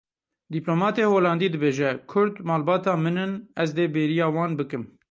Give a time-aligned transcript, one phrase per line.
[0.55, 4.83] Dîplomatê Holandî dibêje; kurd malbata min in; ez dê bêriya wan bikim.